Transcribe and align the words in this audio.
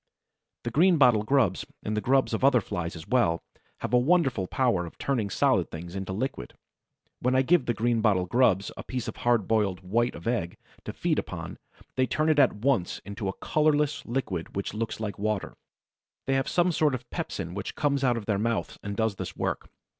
The 0.63 0.71
Greenbottle 0.71 1.23
grubs, 1.27 1.63
and 1.83 1.95
the 1.95 2.01
grubs 2.01 2.33
of 2.33 2.43
other 2.43 2.59
Flies 2.59 2.95
as 2.95 3.07
well, 3.07 3.43
have 3.81 3.93
a 3.93 3.99
wonderful 3.99 4.47
power 4.47 4.87
of 4.87 4.97
turning 4.97 5.29
solid 5.29 5.69
things 5.69 5.95
into 5.95 6.11
liquid. 6.11 6.55
When 7.19 7.35
I 7.35 7.43
give 7.43 7.67
the 7.67 7.75
Greenbottle 7.75 8.27
grubs 8.27 8.71
a 8.75 8.81
piece 8.83 9.07
of 9.07 9.17
hard 9.17 9.47
boiled 9.47 9.81
white 9.81 10.15
of 10.15 10.25
egg 10.25 10.57
to 10.85 10.93
feed 10.93 11.19
upon, 11.19 11.59
they 11.97 12.07
turn 12.07 12.29
it 12.29 12.39
at 12.39 12.53
once 12.55 12.97
into 13.05 13.27
a 13.27 13.37
colorless 13.41 14.03
liquid 14.03 14.55
which 14.55 14.73
looks 14.73 14.99
like 14.99 15.19
water. 15.19 15.53
They 16.25 16.33
have 16.33 16.47
some 16.49 16.71
sort 16.71 16.95
of 16.95 17.07
pepsin 17.11 17.53
which 17.53 17.75
comes 17.75 18.03
out 18.03 18.17
of 18.17 18.25
their 18.25 18.39
mouths 18.39 18.79
and 18.81 18.97
does 18.97 19.17
this 19.17 19.37
work. 19.37 19.69